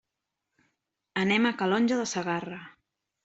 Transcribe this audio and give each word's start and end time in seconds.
Anem 1.25 1.45
a 1.49 1.53
Calonge 1.61 1.99
de 2.01 2.09
Segarra. 2.15 2.59